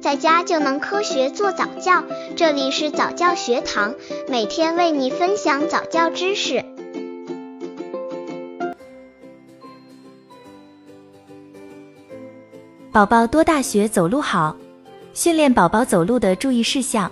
[0.00, 2.02] 在家就能科学做早教。
[2.34, 3.94] 这里是早教学堂，
[4.28, 6.64] 每天为你分享早教知识。
[12.90, 14.56] 宝宝多大学走路好？
[15.12, 17.10] 训练宝宝走路的注意事项。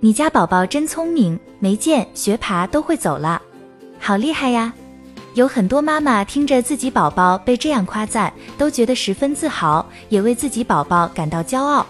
[0.00, 3.40] 你家宝宝真聪明，没见学爬都会走了，
[4.00, 4.72] 好厉害呀！
[5.34, 11.86] 有很多妈妈听着自己宝宝被这样夸赞，都觉得十分自豪，也为自己宝宝感到骄傲，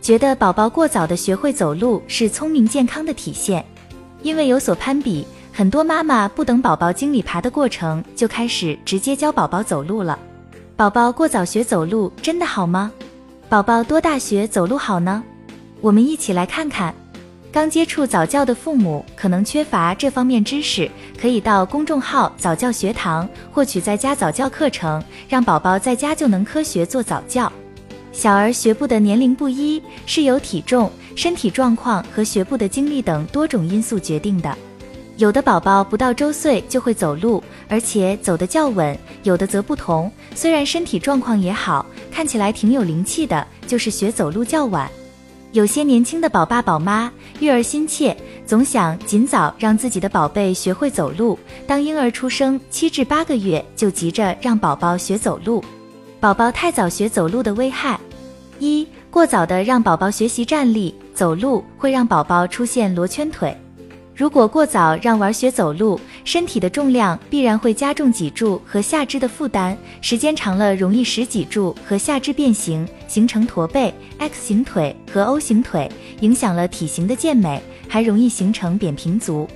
[0.00, 3.64] 觉得宝宝过早的学会走路是聪明健康的体现。
[4.22, 10.18] 因为有所攀比，很多妈妈不等宝宝经历爬的过程，就开始直接教宝宝走路了。
[10.76, 12.90] 宝宝过早学走路真的好吗？
[13.48, 15.22] 宝宝多大学走路好呢？
[15.80, 16.94] 我们一起来看看。
[17.50, 27.50] 刚接触早教的父母可能缺乏这方面知识，可以到公众号早教学堂获取在家早教课程，让宝宝在家就能科学做早教。
[28.18, 34.52] 小儿学步的年龄不一，是由体重、身体状况和学步的经历等多种因素决定的。
[35.18, 44.90] 有的宝宝不到周岁就会走路，而且走得较稳；有的则不同，虽然身体状况也好，看起来挺有灵气的，就是学走路较晚。
[45.52, 51.38] 有些年轻的宝爸宝妈育儿心切，总想尽早让自己的宝贝学会走路。
[51.68, 55.62] 当婴儿出生七至八个月，就急着让宝宝学走路。
[56.20, 57.96] 宝宝太早学走路的危害：
[58.58, 63.56] 一、过早的让宝宝学习站立走路，会让宝宝出现罗圈腿。
[64.14, 75.88] 如果过早让娃学走路，身体的重量必然会加重脊柱和下肢的负担，时间长了容易使脊柱和下肢变形，形成驼背、X 型腿和 O 型腿，
[76.20, 79.46] 影响了体型的健美，还容易形成扁平足。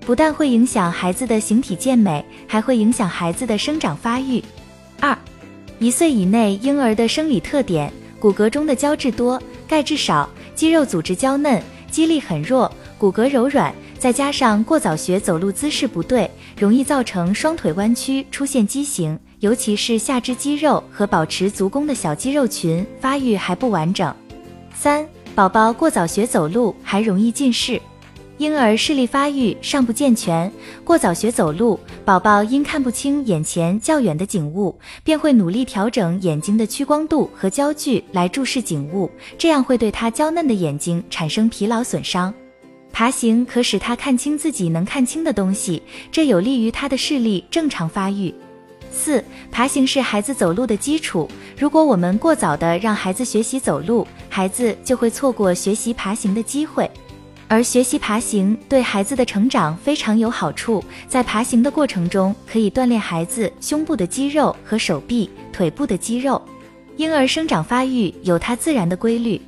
[0.00, 4.42] 不但会影响孩子的形体健美，还会影响孩子的生长发育。
[4.98, 5.14] 二，
[5.78, 7.92] 一岁以内婴儿的生理特点：
[8.26, 13.72] 骨骼中的胶质多，钙质少，肌肉组织娇嫩，肌力很弱，骨骼柔软。
[14.00, 16.28] 再加上过早学走路姿势不对，
[16.58, 24.12] 容易造成双腿弯曲，出现畸形，尤其是下肢肌肉和保持足弓的小肌肉群发育还不完整。
[24.74, 27.80] 三、宝宝过早学走路还容易近视。
[28.38, 30.52] 婴儿视力发育尚不健全，
[30.84, 42.32] 过早学走路，宝宝因看不清眼前较远的景物，便会努力调整眼睛的屈光度和焦距来注视景物，这样会对他娇嫩的眼睛产生疲劳损伤。
[42.92, 45.82] 爬行可使他看清自己能看清的东西，
[46.12, 48.34] 这有利于他的视力正常发育。
[48.90, 51.26] 四、爬行是孩子走路的基础，
[51.58, 56.90] 如果我们过早的让孩子学习走路，孩子就会错过学习爬行的机会。
[57.48, 66.40] 而学习爬行对孩子的成长非常有好处，在爬行的过程中可以锻炼孩子胸部的肌肉和手臂、腿部的肌肉。
[66.96, 69.40] 婴儿生长发育有它自然的规律。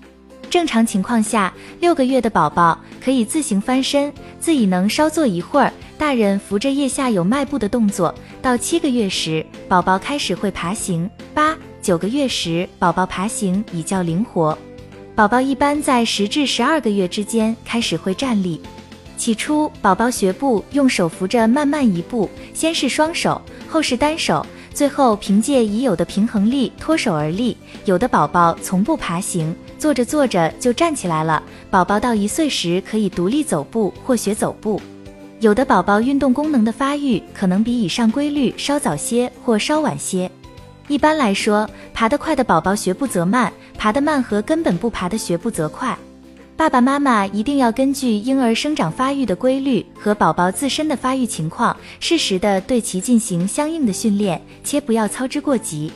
[0.49, 5.73] 正常情况下，六个月的宝宝可以自行翻身，自己能稍坐一会儿。
[5.99, 8.15] 大人扶着腋下有迈步的动作。
[8.41, 14.57] 到七个月时，宝宝开始会爬行；八九个月时，宝宝爬行比较灵活。
[15.19, 18.61] 宝宝一般在十至十二个月之间开始会站立。
[19.17, 24.47] 起初，宝宝学步用手扶着慢慢一步，先是双手，后是单手。
[24.73, 27.57] 最后凭借已有的平衡力脱手而立。
[27.85, 31.43] 有的宝宝从不爬行，坐着坐着就站起来了。
[31.69, 34.81] 宝宝到一岁时可以独立走步或学走步。
[35.41, 40.31] 有的宝宝运动功能的发育可能比以上规律稍早些或稍晚些。
[40.89, 45.97] 一般来说，爬得快的宝宝学步则慢，爬得慢和根本不爬的学步则快。
[46.57, 55.93] 爸爸妈妈一定要根据婴儿生长发育的规律和宝宝自身的发育情况，适时的对其进行相应的训练，切不要操之过急。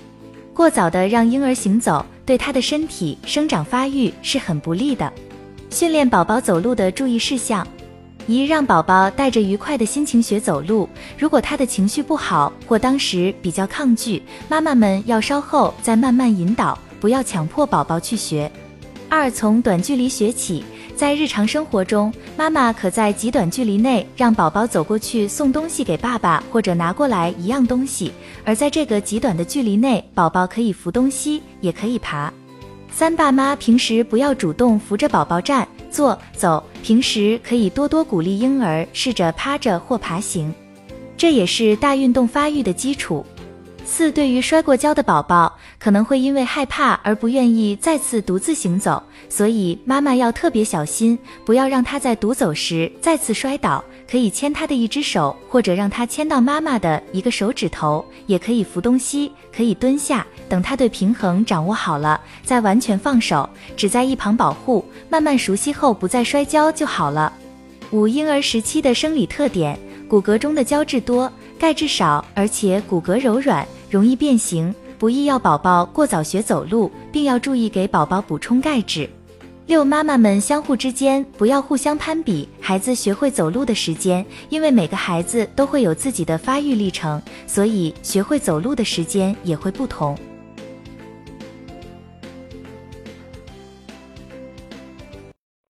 [0.55, 5.11] 过早的让婴儿行走，对他的身体生长发育是很不利的。
[5.71, 7.67] 训练宝宝走路的注意事项：
[8.27, 10.89] 一、让宝宝带着愉快的心情学走路。
[11.19, 18.51] 如果他的情绪不好或当时比较抗拒，妈妈们要稍后再慢慢引导，不要强迫宝宝去学。
[19.09, 20.65] 二、从短距离学起，
[20.97, 28.11] 在日常生活中，妈妈可在极短距离内让宝宝走过去送东西给爸爸，或者拿过来一样东西。
[28.45, 32.33] 而在这个极短的距离内，宝宝可以扶东西，也可以爬。
[32.95, 40.55] 三、爸妈平时不要主动扶着宝宝站、坐、走，平时可以多多鼓励婴儿试着趴着或爬行，
[41.17, 43.25] 这也是大运动发育的基础。
[43.85, 53.83] 四，对于摔过跤的宝宝，可能会因为害怕而不愿意再次独自行走，所以妈妈要特别小心，不要让他在独走时再次摔倒。
[54.11, 67.33] 可以牵他的一只手，或者让他牵到妈妈的一个手指头，也可以扶东西，可以蹲下，等他对平衡掌握好了，再完全放手，只在一旁保护，慢慢熟悉后不再摔跤就好了。
[67.91, 69.79] 五、婴儿时期的生理特点，
[70.09, 71.31] 骨骼中的胶质多。
[71.59, 79.09] 钙质少，而且骨骼柔软，容易变形，不易要宝宝过早学走路，并要注意给宝宝补充钙质。
[79.67, 90.19] 六妈妈们相互之间不要互相攀比孩子学会走路的时间，因为每个孩子都会有自己的发育历程，所以学会走路的时间也会不同。